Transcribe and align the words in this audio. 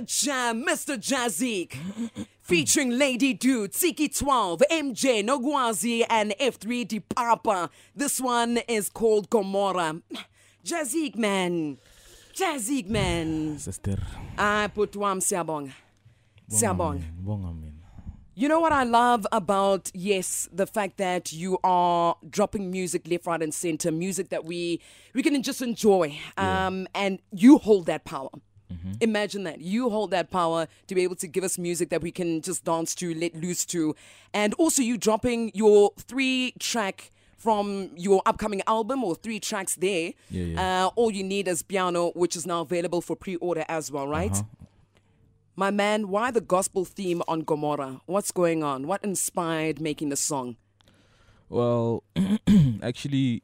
the 0.00 0.06
Jam, 0.06 0.64
Mr. 0.64 0.96
JazziQ. 0.96 1.76
Featuring 2.40 2.90
Lady 2.98 3.32
Du, 3.32 3.68
Tsiki 3.68 4.08
12, 4.16 4.62
MJ, 4.70 5.24
Nogwazi, 5.24 6.04
and 6.10 6.34
F3 6.40 6.88
D 6.88 7.00
Papa. 7.00 7.70
This 7.94 8.20
one 8.20 8.58
is 8.66 8.88
called 8.88 9.30
Gomora. 9.30 10.02
JazziQ, 10.64 11.16
man. 11.16 11.78
JazziQ, 12.34 12.88
man. 12.88 13.58
Sister. 13.58 13.98
I 14.36 14.68
put 14.68 14.96
one 14.96 15.20
Siabong. 15.20 15.72
Siabong. 16.50 17.02
Bonga. 17.18 17.54
You 18.34 18.48
know 18.48 18.58
what 18.60 18.72
I 18.72 18.84
love 18.84 19.26
about 19.32 19.90
yes, 19.92 20.48
the 20.50 20.66
fact 20.66 20.96
that 20.96 21.30
you 21.32 21.58
are 21.62 22.16
dropping 22.28 22.70
music 22.70 23.06
left, 23.06 23.26
right, 23.26 23.42
and 23.42 23.52
center, 23.52 23.92
music 23.92 24.30
that 24.30 24.44
we 24.44 24.80
we 25.14 25.22
can 25.22 25.42
just 25.42 25.60
enjoy, 25.60 26.18
um, 26.38 26.88
and 26.94 27.18
you 27.32 27.58
hold 27.58 27.86
that 27.86 28.04
power. 28.04 28.30
Imagine 29.00 29.44
that 29.44 29.60
you 29.60 29.90
hold 29.90 30.10
that 30.10 30.30
power 30.30 30.68
to 30.86 30.94
be 30.94 31.02
able 31.02 31.16
to 31.16 31.26
give 31.26 31.44
us 31.44 31.58
music 31.58 31.88
that 31.90 32.02
we 32.02 32.10
can 32.10 32.40
just 32.40 32.64
dance 32.64 32.94
to, 32.96 33.14
let 33.14 33.34
loose 33.34 33.64
to, 33.66 33.94
and 34.32 34.54
also 34.54 34.82
you 34.82 34.96
dropping 34.96 35.50
your 35.54 35.92
three 35.96 36.54
track 36.58 37.10
from 37.36 37.90
your 37.96 38.20
upcoming 38.26 38.60
album 38.66 39.02
or 39.02 39.14
three 39.14 39.40
tracks 39.40 39.74
there. 39.76 40.12
Yeah, 40.30 40.44
yeah. 40.44 40.84
Uh, 40.86 40.90
all 40.94 41.10
you 41.10 41.24
need 41.24 41.48
is 41.48 41.62
piano, 41.62 42.10
which 42.10 42.36
is 42.36 42.46
now 42.46 42.60
available 42.60 43.00
for 43.00 43.16
pre-order 43.16 43.64
as 43.68 43.90
well, 43.90 44.06
right? 44.06 44.32
Uh-huh. 44.32 44.42
My 45.56 45.70
man, 45.70 46.08
why 46.08 46.30
the 46.30 46.40
gospel 46.40 46.84
theme 46.84 47.22
on 47.26 47.42
Gomora? 47.42 48.00
What's 48.06 48.30
going 48.30 48.62
on? 48.62 48.86
What 48.86 49.02
inspired 49.02 49.80
making 49.80 50.10
the 50.10 50.16
song? 50.16 50.56
Well, 51.48 52.04
actually, 52.82 53.42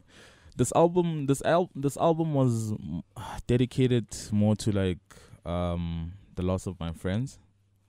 this 0.56 0.73
album, 0.74 1.27
this 1.27 1.42
al- 1.45 1.70
this 1.74 1.96
album 1.96 2.34
was 2.34 2.73
mm, 2.73 3.02
dedicated 3.47 4.06
more 4.33 4.56
to 4.56 4.73
like 4.73 4.98
um, 5.45 6.12
the 6.34 6.42
loss 6.42 6.66
of 6.66 6.80
my 6.80 6.92
friends. 6.92 7.38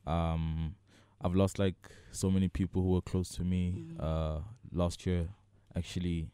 Um, 0.05 0.75
I've 1.21 1.35
lost 1.35 1.57
like 1.59 1.75
so 2.11 2.29
many 2.29 2.47
people 2.47 2.81
who 2.81 2.89
were 2.89 3.01
close 3.01 3.29
to 3.29 3.43
me 3.43 3.87
uh, 3.99 4.39
last 4.71 5.05
year, 5.05 5.29
actually, 5.75 6.29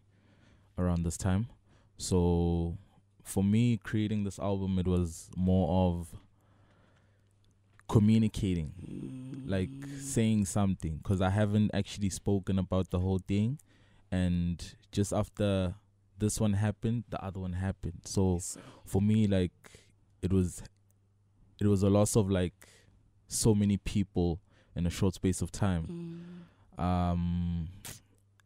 around 0.78 1.04
this 1.04 1.18
time. 1.18 1.48
So, 1.98 2.78
for 3.24 3.44
me, 3.44 3.78
creating 3.78 4.24
this 4.24 4.40
album, 4.40 4.78
it 4.80 4.88
was 4.88 5.30
more 5.38 5.90
of 5.92 6.08
communicating 7.88 9.44
like 9.46 9.70
saying 10.00 10.46
something 10.46 10.98
because 10.98 11.22
I 11.22 11.30
haven't 11.30 11.70
actually 11.74 12.10
spoken 12.10 12.58
about 12.58 12.90
the 12.90 13.00
whole 13.00 13.20
thing, 13.20 13.60
and 14.12 14.76
just 14.92 15.14
after 15.14 15.76
this 16.18 16.40
one 16.40 16.54
happened, 16.54 17.04
the 17.10 17.24
other 17.24 17.40
one 17.40 17.54
happened. 17.54 18.02
So 18.06 18.40
for 18.86 19.02
me, 19.02 19.28
like 19.28 19.52
it 20.22 20.32
was, 20.32 20.64
it 21.60 21.68
was 21.68 21.84
a 21.84 21.90
loss 21.90 22.16
of 22.16 22.30
like 22.30 22.68
so 23.28 23.54
many 23.56 23.78
people 23.78 24.40
in 24.76 24.86
a 24.86 24.90
short 24.90 25.16
space 25.16 25.42
of 25.42 25.52
time. 25.52 26.48
Um, 26.78 27.70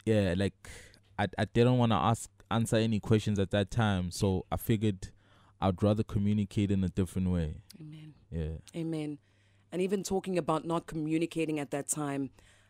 yeah, 0.05 0.33
like 0.37 0.69
I 1.17 1.27
I 1.37 1.45
didn't 1.45 1.77
want 1.77 1.91
to 1.91 1.97
ask 1.97 2.29
answer 2.49 2.77
any 2.77 2.99
questions 2.99 3.39
at 3.39 3.51
that 3.51 3.71
time, 3.71 4.11
so 4.11 4.45
I 4.51 4.57
figured 4.57 5.09
I'd 5.59 5.81
rather 5.81 6.03
communicate 6.03 6.71
in 6.71 6.83
a 6.83 6.89
different 6.89 7.29
way. 7.29 7.55
Amen. 7.79 8.13
Yeah. 8.31 8.79
Amen. 8.79 9.17
And 9.71 9.81
even 9.81 10.03
talking 10.03 10.37
about 10.37 10.65
not 10.65 10.87
communicating 10.87 11.59
at 11.59 11.71
that 11.71 11.89
time, 11.89 12.29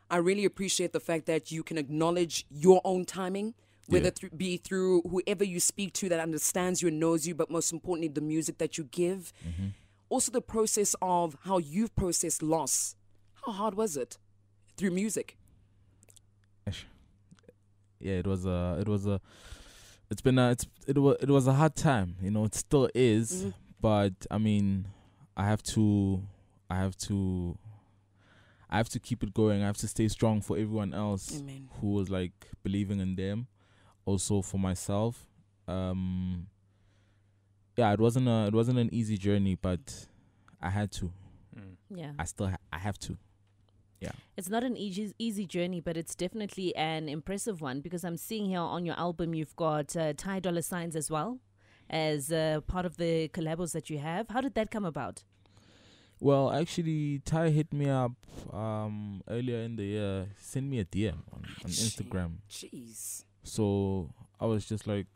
I 0.09 0.17
really 0.17 0.45
appreciate 0.45 0.93
the 0.93 0.99
fact 0.99 1.25
that 1.27 1.51
you 1.51 1.63
can 1.63 1.77
acknowledge 1.77 2.45
your 2.49 2.81
own 2.83 3.05
timing, 3.05 3.53
whether 3.87 4.05
Yeah. 4.05 4.11
through, 4.11 4.29
be 4.31 4.57
through 4.57 5.01
whoever 5.03 5.43
you 5.43 5.59
speak 5.59 5.93
to 5.93 6.09
that 6.09 6.19
understands 6.19 6.81
you 6.81 6.87
and 6.89 6.99
knows 6.99 7.25
you, 7.27 7.33
but 7.35 7.49
most 7.49 7.71
importantly, 7.73 8.07
the 8.09 8.21
music 8.21 8.57
that 8.59 8.77
you 8.77 8.85
give. 8.85 9.33
Mm-hmm. 9.47 9.67
Also, 10.09 10.31
the 10.31 10.41
process 10.41 10.95
of 11.01 11.35
how 11.43 11.57
you've 11.57 11.95
processed 11.95 12.41
loss. 12.41 12.95
How 13.45 13.51
hard 13.51 13.75
was 13.75 13.97
it 13.97 14.17
through 14.77 14.91
music? 14.91 15.37
yeah 17.99 18.13
it 18.13 18.27
was 18.27 18.45
a 18.45 18.77
it 18.79 18.87
was 18.87 19.07
a 19.07 19.19
it's 20.11 20.21
been 20.21 20.37
a 20.37 20.51
it's 20.51 20.67
it 20.87 20.97
was 20.97 21.17
it 21.19 21.29
was 21.29 21.47
a 21.47 21.53
hard 21.53 21.75
time 21.75 22.15
you 22.21 22.29
know 22.29 22.43
it 22.45 22.53
still 22.53 22.87
is 22.93 23.47
but 23.81 24.13
i 24.29 24.37
mean 24.37 24.85
i 25.35 25.43
have 25.45 25.63
to 25.63 26.21
i 26.69 26.75
have 26.75 26.95
to 26.95 27.57
i 28.69 28.77
have 28.77 28.87
to 28.89 28.99
keep 28.99 29.23
it 29.23 29.33
going 29.33 29.63
i 29.63 29.65
have 29.65 29.77
to 29.77 29.87
stay 29.87 30.07
strong 30.07 30.41
for 30.41 30.57
everyone 30.57 30.93
else 30.93 31.39
Amen. 31.39 31.69
who 31.81 31.87
was 31.93 32.09
like 32.09 32.33
believing 32.63 32.99
in 32.99 33.15
them 33.15 33.47
also 34.07 34.41
for 34.41 34.57
myself 34.69 35.13
um 35.67 36.47
yeah 37.75 37.91
it 37.93 37.99
wasn't 37.99 38.27
a 38.27 38.47
it 38.47 38.53
wasn't 38.53 38.77
an 38.79 38.89
easy 38.99 39.17
journey 39.17 39.55
but 39.55 40.07
i 40.61 40.69
had 40.69 40.89
to 40.99 41.11
Yeah. 42.01 42.11
i 42.17 42.25
still 42.25 42.47
ha- 42.53 42.63
i 42.71 42.79
have 42.87 42.97
to 43.07 43.13
Yeah. 44.05 44.15
It's 44.39 44.49
not 44.55 44.63
an 44.63 44.75
easy 44.77 45.05
easy 45.27 45.45
journey, 45.55 45.79
but 45.87 45.95
it's 46.01 46.15
definitely 46.23 46.67
an 46.75 47.03
impressive 47.09 47.57
one 47.69 47.77
because 47.85 48.03
I'm 48.07 48.17
seeing 48.27 48.45
here 48.53 48.65
on 48.75 48.85
your 48.89 48.97
album 49.05 49.27
you've 49.37 49.55
got 49.55 49.87
uh, 49.97 50.13
Ty 50.23 50.35
Dolla 50.45 50.61
signs 50.61 50.95
as 51.01 51.07
well 51.15 51.29
as 51.89 52.19
uh, 52.31 52.61
part 52.73 52.85
of 52.89 52.93
the 53.03 53.13
collabos 53.37 53.71
that 53.77 53.89
you 53.91 53.97
have. 54.09 54.23
How 54.35 54.41
did 54.45 54.53
that 54.59 54.69
come 54.75 54.85
about? 54.93 55.23
Well, 56.27 56.45
actually, 56.61 57.21
Ty 57.31 57.49
hit 57.57 57.73
me 57.73 57.87
up 58.03 58.13
um, 58.53 59.23
earlier 59.27 59.61
in 59.67 59.73
the 59.81 59.87
year, 59.97 60.15
sent 60.53 60.65
me 60.73 60.77
a 60.79 60.85
DM 60.85 61.17
on, 61.33 61.41
on 61.65 61.71
Instagram. 61.85 62.31
Jeez. 62.57 63.25
So 63.47 64.09
I 64.39 64.45
was 64.45 64.65
just 64.65 64.87
like, 64.87 65.07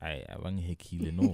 I 0.00 0.24
abangihekile 0.30 1.12
no. 1.12 1.28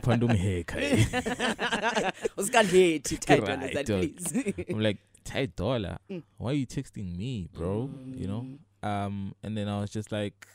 Phandu 0.00 0.28
ngiheka, 0.28 0.76
eh." 0.80 2.10
Usikanhethi 2.36 3.18
title 3.20 3.44
is 3.44 3.48
Right, 3.48 3.74
that 3.74 3.86
dog. 3.86 4.00
please. 4.00 4.54
I'm 4.70 4.80
like, 4.80 4.98
Ty 5.24 5.46
Dolla, 5.46 5.98
why 6.38 6.50
are 6.50 6.54
you 6.54 6.66
texting 6.66 7.16
me, 7.16 7.48
bro? 7.52 7.90
You 8.14 8.26
know? 8.26 8.46
Um, 8.82 9.34
and 9.42 9.56
then 9.56 9.68
I 9.68 9.80
was 9.80 9.90
just 9.90 10.12
like, 10.12 10.46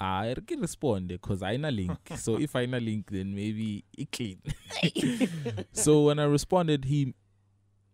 I 0.00 0.34
can 0.46 0.60
respond 0.60 1.08
because 1.08 1.42
I 1.42 1.56
na 1.56 1.68
link. 1.70 1.96
so 2.16 2.38
if 2.38 2.54
I 2.56 2.66
na 2.66 2.78
link, 2.78 3.10
then 3.10 3.34
maybe 3.34 3.84
it 3.96 4.12
clean. 4.12 4.42
so 5.72 6.02
when 6.04 6.18
I 6.18 6.24
responded, 6.24 6.84
he 6.84 7.14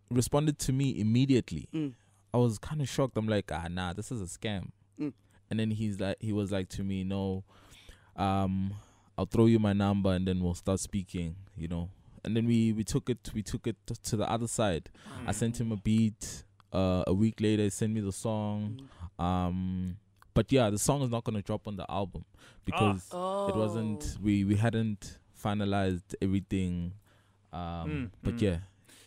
responded 0.09 0.59
to 0.59 0.73
me 0.73 0.99
immediately. 0.99 1.69
Mm. 1.73 1.93
I 2.33 2.37
was 2.37 2.57
kind 2.57 2.81
of 2.81 2.89
shocked. 2.89 3.17
I'm 3.17 3.27
like, 3.27 3.51
ah, 3.51 3.67
nah, 3.69 3.93
this 3.93 4.11
is 4.11 4.21
a 4.21 4.25
scam. 4.39 4.69
Mm. 4.99 5.13
And 5.49 5.59
then 5.59 5.71
he's 5.71 5.99
like, 5.99 6.17
he 6.19 6.31
was 6.31 6.51
like 6.51 6.69
to 6.69 6.83
me, 6.83 7.03
no, 7.03 7.43
um, 8.15 8.73
I'll 9.17 9.25
throw 9.25 9.45
you 9.45 9.59
my 9.59 9.73
number 9.73 10.11
and 10.11 10.27
then 10.27 10.41
we'll 10.41 10.53
start 10.53 10.79
speaking, 10.79 11.35
you 11.57 11.67
know. 11.67 11.89
And 12.23 12.35
then 12.37 12.45
we 12.45 12.71
we 12.71 12.83
took 12.83 13.09
it 13.09 13.31
we 13.33 13.41
took 13.41 13.65
it 13.67 13.75
to 14.03 14.15
the 14.15 14.29
other 14.29 14.47
side. 14.47 14.89
I 15.25 15.31
sent 15.31 15.59
him 15.59 15.71
a 15.71 15.77
beat. 15.77 16.43
Uh, 16.71 17.03
a 17.07 17.13
week 17.13 17.41
later, 17.41 17.63
he 17.63 17.69
sent 17.69 17.91
me 17.93 17.99
the 17.99 18.11
song. 18.13 18.87
Um, 19.19 19.97
but 20.33 20.51
yeah, 20.51 20.69
the 20.69 20.77
song 20.79 21.01
is 21.01 21.09
not 21.09 21.23
gonna 21.23 21.41
drop 21.41 21.67
on 21.67 21.75
the 21.75 21.85
album 21.91 22.23
because 22.63 23.09
Oh. 23.11 23.49
it 23.49 23.55
wasn't. 23.55 24.17
We 24.21 24.43
we 24.45 24.55
hadn't 24.55 25.17
finalized 25.43 26.13
everything. 26.21 26.93
Um, 27.51 27.59
Mm, 27.89 28.11
but 28.23 28.35
mm. 28.35 28.41
yeah, 28.41 28.57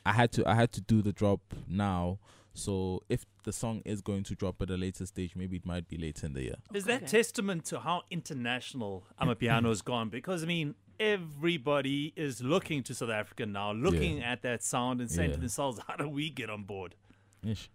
I 0.05 0.13
had 0.13 0.31
to 0.33 0.47
I 0.49 0.55
had 0.55 0.73
to 0.73 0.81
do 0.81 1.01
the 1.01 1.13
drop 1.13 1.41
now. 1.69 2.19
So 2.55 3.03
if 3.09 3.27
the 3.43 3.53
song 3.53 3.83
is 3.85 4.01
going 4.01 4.23
to 4.25 4.35
drop 4.35 4.63
at 4.63 4.71
a 4.71 4.77
later 4.77 5.05
stage, 5.07 5.35
maybe 5.35 5.57
it 5.57 5.67
might 5.67 5.89
be 5.89 5.97
later 5.99 6.27
in 6.27 6.35
the 6.35 6.43
year. 6.43 6.55
Is 6.73 6.85
that 6.85 7.03
Okay. 7.03 7.07
testament 7.07 7.65
to 7.67 7.81
how 7.81 8.03
international 8.11 9.05
Amapiano 9.21 9.69
has 9.69 9.83
gone? 9.83 10.09
Because 10.09 10.45
I 10.45 10.47
mean, 10.47 10.77
everybody 11.01 12.13
is 12.17 12.41
looking 12.43 12.83
to 12.85 12.95
South 12.95 13.11
Africa 13.11 13.45
now, 13.47 13.73
looking 13.73 14.23
at 14.23 14.43
that 14.43 14.63
sound 14.63 15.01
and 15.01 15.11
saying 15.11 15.33
to 15.33 15.39
themselves, 15.39 15.81
"How 15.89 15.97
do 15.97 16.09
we 16.09 16.31
get 16.31 16.49
on 16.49 16.63
board?" 16.63 16.95
Ish. 17.43 17.71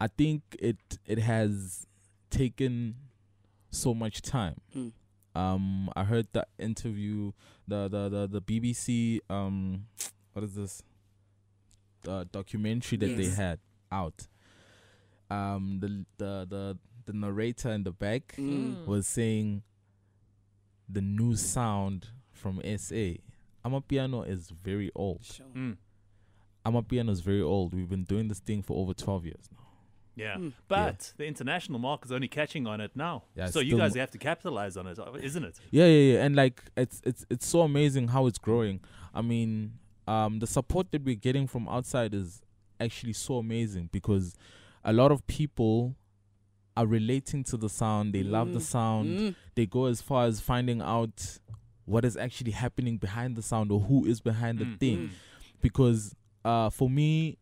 I 0.00 0.08
think 0.08 0.42
it 0.58 0.76
it 1.06 1.20
has 1.20 1.86
taken 2.30 2.96
so 3.70 3.94
much 3.94 4.20
time. 4.22 4.56
Mm. 4.76 4.92
Um, 5.36 5.90
I 5.96 6.04
heard 6.04 6.26
the 6.32 6.46
interview, 6.58 7.32
the 7.68 7.88
the 7.88 8.08
the, 8.08 8.40
the 8.40 8.42
BBC 8.42 9.20
um, 9.30 9.86
what 10.32 10.44
is 10.44 10.54
this? 10.56 10.82
The 12.04 12.28
documentary 12.30 12.98
that 12.98 13.16
they 13.16 13.26
had 13.26 13.58
out. 13.90 14.26
Um, 15.30 15.78
the 15.80 16.04
the 16.18 16.46
the 16.48 16.78
the 17.06 17.12
narrator 17.12 17.70
in 17.70 17.82
the 17.84 17.92
back 17.92 18.34
Mm. 18.38 18.86
was 18.86 19.06
saying 19.06 19.62
the 20.88 21.00
new 21.00 21.34
sound 21.36 22.08
from 22.32 22.60
SA. 22.64 23.18
Amapiano 23.64 24.26
is 24.28 24.50
very 24.50 24.90
old. 24.94 25.24
Sure. 25.24 25.46
Mm. 25.54 25.76
Amapiano 26.66 27.10
is 27.10 27.20
very 27.20 27.40
old. 27.42 27.74
We've 27.74 27.88
been 27.88 28.04
doing 28.04 28.28
this 28.28 28.40
thing 28.40 28.62
for 28.62 28.76
over 28.78 28.94
twelve 28.94 29.24
years 29.24 29.48
now. 29.52 29.58
Yeah, 30.16 30.36
Mm. 30.36 30.52
but 30.68 31.12
the 31.16 31.26
international 31.26 31.78
market 31.80 32.06
is 32.06 32.12
only 32.12 32.28
catching 32.28 32.66
on 32.66 32.80
it 32.80 32.92
now. 32.94 33.24
Yeah, 33.34 33.46
so 33.46 33.58
you 33.60 33.76
guys 33.76 33.94
mo- 33.94 34.00
have 34.00 34.10
to 34.12 34.18
capitalize 34.18 34.76
on 34.76 34.86
it, 34.86 34.98
isn't 35.22 35.44
it? 35.44 35.58
Yeah, 35.70 35.86
yeah, 35.86 36.12
yeah. 36.14 36.24
And 36.24 36.36
like 36.36 36.62
it's 36.76 37.00
it's 37.04 37.26
it's 37.30 37.46
so 37.46 37.62
amazing 37.62 38.08
how 38.08 38.26
it's 38.26 38.38
growing. 38.38 38.80
I 39.12 39.22
mean, 39.22 39.78
um 40.06 40.38
the 40.38 40.46
support 40.46 40.90
that 40.92 41.02
we're 41.04 41.14
getting 41.14 41.46
from 41.46 41.68
outside 41.68 42.12
is 42.14 42.42
actually 42.80 43.12
so 43.12 43.38
amazing 43.38 43.88
because 43.92 44.34
a 44.84 44.92
lot 44.92 45.10
of 45.12 45.26
people 45.26 45.94
are 46.76 46.86
relating 46.86 47.44
to 47.44 47.56
the 47.56 47.68
sound. 47.68 48.12
They 48.12 48.24
love 48.24 48.52
the 48.52 48.60
sound. 48.60 49.18
Mm. 49.18 49.34
They 49.54 49.64
go 49.64 49.84
as 49.86 50.02
far 50.02 50.26
as 50.26 50.40
finding 50.40 50.82
out 50.82 51.38
what 51.84 52.04
is 52.04 52.16
actually 52.16 52.50
happening 52.50 52.96
behind 52.98 53.36
the 53.36 53.42
sound 53.42 53.70
or 53.70 53.78
who 53.80 54.04
is 54.06 54.20
behind 54.20 54.58
the 54.58 54.64
Mm. 54.64 54.78
thing 54.80 55.10
because 55.62 56.14
uh 56.44 56.68
for 56.70 56.90
me 56.90 57.38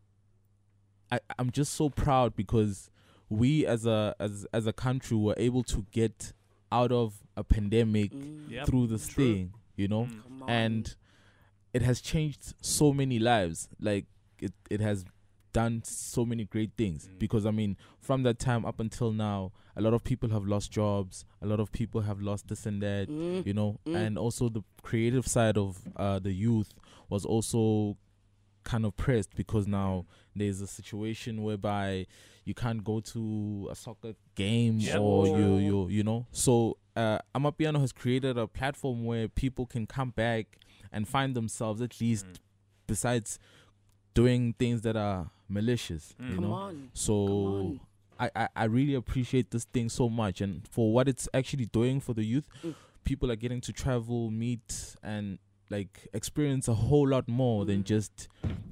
I, 1.11 1.19
I'm 1.37 1.51
just 1.51 1.73
so 1.73 1.89
proud 1.89 2.35
because 2.35 2.89
we 3.29 3.65
as 3.65 3.85
a 3.85 4.15
as 4.19 4.45
as 4.53 4.67
a 4.67 4.73
country 4.73 5.17
were 5.17 5.35
able 5.37 5.63
to 5.63 5.85
get 5.91 6.33
out 6.71 6.91
of 6.91 7.15
a 7.35 7.43
pandemic 7.43 8.11
Yep, 8.49 8.67
through 8.67 8.87
this 8.87 9.07
true. 9.07 9.23
thing, 9.33 9.53
you 9.75 9.87
know? 9.87 10.05
Mm. 10.05 10.23
Come 10.23 10.43
on. 10.43 10.49
And 10.49 10.95
it 11.73 11.81
has 11.81 12.01
changed 12.01 12.53
so 12.61 12.93
many 12.93 13.19
lives. 13.19 13.67
Like 13.79 14.05
it 14.39 14.53
it 14.69 14.79
has 14.81 15.05
done 15.53 15.81
so 15.83 16.25
many 16.25 16.45
great 16.45 16.71
things 16.75 17.07
Mm. 17.07 17.19
because 17.19 17.45
I 17.45 17.51
mean 17.51 17.77
from 17.99 18.23
that 18.23 18.39
time 18.39 18.65
up 18.65 18.79
until 18.79 19.11
now 19.11 19.51
a 19.75 19.81
lot 19.81 19.93
of 19.93 20.03
people 20.03 20.29
have 20.29 20.45
lost 20.45 20.71
jobs, 20.71 21.25
a 21.41 21.45
lot 21.45 21.59
of 21.59 21.71
people 21.71 22.01
have 22.01 22.19
lost 22.19 22.47
this 22.47 22.65
and 22.65 22.81
that, 22.81 23.07
Mm. 23.07 23.45
you 23.45 23.53
know, 23.53 23.79
Mm. 23.85 23.95
and 23.95 24.17
also 24.17 24.49
the 24.49 24.61
creative 24.81 25.27
side 25.27 25.57
of 25.57 25.77
uh, 25.95 26.17
the 26.19 26.31
youth 26.33 26.73
was 27.09 27.23
also 27.25 27.97
kind 28.63 28.83
of 28.85 28.95
pressed 28.97 29.35
because 29.35 29.67
now 29.67 30.05
there's 30.35 30.59
a 30.61 30.67
situation 30.67 31.43
whereby 31.43 32.07
you 32.45 32.53
can't 32.55 32.83
go 32.83 32.99
to 32.99 33.67
a 33.71 33.75
soccer 33.75 34.13
game 34.35 34.79
or 34.99 35.27
you 35.27 35.57
you 35.57 35.87
you 35.89 36.03
know 36.03 36.25
so 36.31 36.77
uh 36.95 37.19
Amapiano 37.35 37.79
has 37.79 37.91
created 37.91 38.37
a 38.37 38.47
platform 38.47 39.03
where 39.05 39.27
people 39.27 39.65
can 39.65 39.85
come 39.85 40.11
back 40.11 40.57
and 40.93 41.07
find 41.07 41.35
themselves 41.35 41.81
at 41.81 41.99
least 41.99 42.25
Mm. 42.25 42.37
besides 42.87 43.39
doing 44.13 44.53
things 44.53 44.81
that 44.81 44.95
are 44.95 45.31
malicious 45.49 46.13
Mm. 46.19 46.29
you 46.29 46.35
Come 46.35 46.43
know 46.45 46.53
on. 46.53 46.89
so 46.93 47.15
on. 47.25 47.79
I, 48.19 48.29
I, 48.35 48.47
I 48.55 48.63
really 48.65 48.93
appreciate 48.93 49.49
this 49.51 49.65
thing 49.65 49.89
so 49.89 50.07
much 50.07 50.39
and 50.39 50.67
for 50.67 50.93
what 50.93 51.07
it's 51.07 51.27
actually 51.33 51.65
doing 51.65 51.99
for 51.99 52.13
the 52.13 52.23
youth 52.23 52.47
Mm. 52.63 52.75
people 53.03 53.29
are 53.31 53.35
getting 53.35 53.59
to 53.61 53.73
travel 53.73 54.29
meet 54.31 54.95
and 55.03 55.39
like 55.69 56.07
experience 56.13 56.67
a 56.67 56.73
whole 56.75 57.07
lot 57.07 57.27
more 57.27 57.65
than 57.65 57.79
Mm. 57.81 57.85
just 57.85 58.27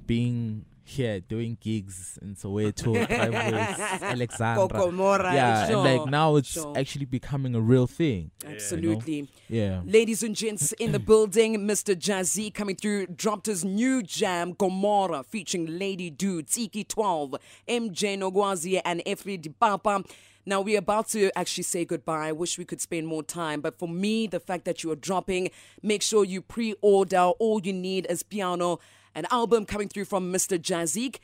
being 0.06 0.64
here 0.84 1.20
doing 1.20 1.56
gigs 1.60 2.18
in 2.20 2.34
Soweto, 2.34 3.06
Drivers, 3.06 4.02
Alexandra. 4.02 4.78
Kokomora, 4.78 5.32
yeah, 5.32 5.66
sure, 5.66 5.86
and 5.86 6.00
like 6.00 6.10
now 6.10 6.36
it's 6.36 6.52
sure. 6.52 6.76
actually 6.76 7.04
becoming 7.06 7.54
a 7.54 7.60
real 7.60 7.86
thing. 7.86 8.30
Absolutely. 8.46 9.28
Yeah. 9.48 9.82
Ladies 9.84 10.22
and 10.22 10.34
gents 10.34 10.72
in 10.72 10.92
the 10.92 10.98
building, 10.98 11.60
Mr. 11.60 11.94
Jazzy 11.94 12.52
coming 12.52 12.76
through, 12.76 13.06
dropped 13.06 13.46
his 13.46 13.64
new 13.64 14.02
jam, 14.02 14.54
Gomora, 14.54 15.24
featuring 15.24 15.78
Lady 15.78 16.10
Du, 16.10 16.42
Tiki 16.42 16.84
12, 16.84 17.36
MJ 17.68 18.18
Nogwazi, 18.18 18.80
and 18.84 19.02
Efri 19.06 19.52
Papa. 19.58 20.04
Now 20.44 20.60
we're 20.60 20.78
about 20.78 21.08
to 21.10 21.30
actually 21.38 21.62
say 21.62 21.84
goodbye. 21.84 22.28
I 22.28 22.32
wish 22.32 22.58
we 22.58 22.64
could 22.64 22.80
spend 22.80 23.06
more 23.06 23.22
time, 23.22 23.60
but 23.60 23.78
for 23.78 23.88
me, 23.88 24.26
the 24.26 24.40
fact 24.40 24.64
that 24.64 24.82
you 24.82 24.90
are 24.90 24.96
dropping, 24.96 25.50
make 25.82 26.02
sure 26.02 26.24
you 26.24 26.42
pre-order. 26.42 27.30
All 27.38 27.60
you 27.62 27.72
need 27.72 28.06
is 28.10 28.24
piano, 28.24 28.80
an 29.14 29.26
album 29.30 29.66
coming 29.66 29.88
through 29.88 30.04
from 30.06 30.32
Mr. 30.32 30.58
JazziQ. 30.58 31.16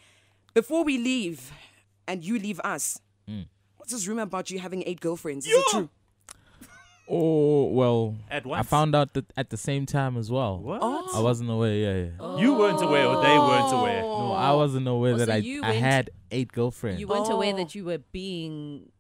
Before 0.55 0.83
we 0.85 0.99
leave, 0.99 1.53
and 2.07 2.25
you 2.25 2.39
leave 2.39 2.61
us, 2.65 3.01
hmm. 3.29 3.43
what's 3.77 3.93
this 3.93 4.07
rumor 4.09 4.23
about 4.23 4.51
you 4.51 4.59
having 4.59 4.83
eight 4.87 5.01
girlfriends? 5.01 5.47
Is 5.47 5.53
it 5.53 5.65
true? 5.71 5.89
Oh 7.11 7.65
well, 7.69 8.17
At 8.31 8.45
I 8.47 8.63
found 8.63 8.95
out 8.95 9.15
that 9.15 9.25
at 9.37 9.49
the 9.49 9.57
same 9.57 9.87
time 9.87 10.19
as 10.19 10.31
well. 10.31 10.59
What? 10.59 10.83
I 10.83 11.21
wasn't 11.21 11.49
aware. 11.49 11.73
Yeah, 11.75 12.09
yeah. 12.21 12.37
You 12.39 12.55
weren't 12.55 12.83
aware 12.83 13.07
or 13.07 13.23
they 13.23 13.39
weren't 13.39 13.73
aware. 13.73 14.03
No, 14.03 14.33
I 14.33 14.53
wasn't 14.53 14.87
aware 14.87 15.15
Oh, 15.15 15.17
that 15.17 15.29
so 15.29 15.33
I 15.33 15.61
I 15.63 15.73
had 15.73 16.11
eight 16.31 16.53
girlfriends. 16.53 17.01
You 17.01 17.09
weren't 17.09 17.31
aware 17.31 17.55
Oh. 17.55 17.57
that 17.57 17.75
you 17.75 17.87
were 17.87 17.99
being 18.13 18.91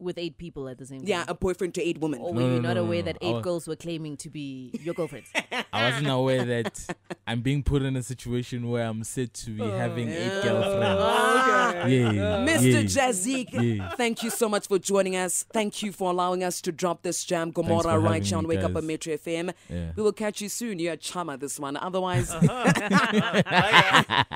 with 0.00 0.18
eight 0.18 0.38
people 0.38 0.68
at 0.68 0.78
the 0.78 0.86
same 0.86 1.00
time. 1.00 1.08
Yeah, 1.08 1.24
a 1.28 1.34
boyfriend 1.34 1.74
to 1.74 1.82
eight 1.82 1.98
women. 1.98 2.20
Or 2.20 2.32
No, 2.34 2.40
were 2.40 2.46
you 2.48 2.56
no, 2.56 2.68
not 2.68 2.74
no, 2.74 2.82
no, 2.82 2.86
aware 2.86 3.02
no. 3.02 3.12
that 3.12 3.18
I 3.22 3.26
eight 3.26 3.32
wa- 3.34 3.40
girls 3.40 3.66
were 3.68 3.76
claiming 3.76 4.16
to 4.18 4.30
be 4.30 4.72
your 4.82 4.94
girlfriends? 4.94 5.28
I 5.72 5.90
wasn't 5.90 6.08
aware 6.08 6.44
that 6.44 6.96
I'm 7.26 7.40
being 7.42 7.62
put 7.62 7.82
in 7.82 7.96
a 7.96 8.02
situation 8.02 8.68
where 8.68 8.86
I'm 8.86 9.04
said 9.04 9.32
to 9.34 9.50
be 9.50 9.62
having 9.62 10.08
eight 10.08 10.30
oh. 10.30 10.42
girlfriends. 10.42 11.00
Oh, 11.02 11.72
okay. 11.80 11.98
Yeah, 12.00 12.12
Mr. 12.46 12.72
yeah. 12.72 12.82
JazziQ, 12.82 13.76
Yeah. 13.78 13.90
thank 13.96 14.22
you 14.22 14.30
so 14.30 14.48
much 14.48 14.66
for 14.68 14.78
joining 14.78 15.16
us. 15.16 15.44
Thank 15.52 15.82
you 15.82 15.92
for 15.92 16.10
allowing 16.10 16.42
us 16.44 16.60
to 16.62 16.72
drop 16.72 17.02
this 17.02 17.24
jam, 17.24 17.52
for 17.52 17.62
Gomora, 17.62 17.90
having 17.90 18.04
right 18.04 18.24
here 18.24 18.38
on 18.38 18.44
me, 18.44 18.48
Wake 18.56 18.64
Up 18.64 18.72
guys. 18.72 18.82
on 18.82 18.86
Metro 18.86 19.14
FM. 19.14 19.52
Yeah. 19.68 19.92
We 19.96 20.02
will 20.02 20.12
catch 20.12 20.40
you 20.40 20.48
soon. 20.48 20.78
You're 20.78 20.94
a 20.94 20.96
chama 20.96 21.38
this 21.38 21.58
one. 21.60 21.76
Otherwise, 21.76 22.30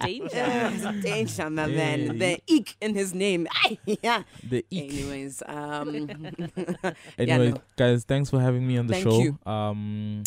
Danger. 0.02 1.00
danger, 1.02 1.50
my 1.50 1.66
Yeah, 1.66 1.76
man. 1.76 2.19
The 2.19 2.40
eek 2.46 2.76
in 2.81 2.94
his 2.94 3.14
name. 3.14 3.46
yeah. 3.87 4.22
The 4.43 4.64
eek. 4.70 4.93
Anyways, 4.93 5.43
um, 5.55 5.89
Anyway, 7.19 7.51
no. 7.51 7.56
guys, 7.77 8.05
thanks 8.05 8.31
for 8.31 8.41
having 8.41 8.67
me 8.67 8.77
on 8.79 8.87
the 8.87 8.95
Thank 8.95 9.05
show. 9.05 9.21
you. 9.21 9.39
Um, 9.51 10.23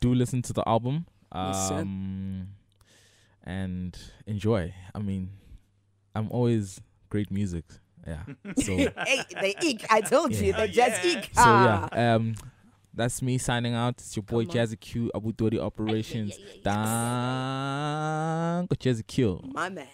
do 0.00 0.14
listen 0.14 0.42
to 0.42 0.52
the 0.52 0.62
album. 0.68 1.06
Yes. 1.34 1.70
Um, 1.70 2.48
and 3.44 3.96
enjoy. 4.26 4.72
I 4.94 4.98
mean, 5.00 5.30
I'm 6.14 6.28
always 6.30 6.80
great 7.10 7.30
music. 7.30 7.64
Yeah. 8.06 8.22
So 8.58 8.76
hey, 8.76 8.90
the 9.30 9.54
eek. 9.62 9.84
I 9.90 10.00
told 10.00 10.32
you, 10.34 10.46
Yeah. 10.48 10.60
the 10.60 10.68
jazz 10.68 11.04
eek. 11.04 11.24
so 11.24 11.42
Ah. 11.44 11.88
yeah. 11.92 12.14
Um, 12.14 12.34
that's 12.94 13.20
me 13.20 13.36
signing 13.38 13.74
out. 13.74 13.94
It's 13.98 14.16
your 14.16 14.22
boy 14.22 14.46
Come 14.46 14.50
on. 14.60 14.66
JazziQ, 14.66 15.10
Abu 15.14 15.32
Dhabi 15.32 15.58
Operations. 15.60 16.34
Thank 16.64 16.64
JazziQ. 18.80 19.52
My 19.52 19.68
man. 19.68 19.86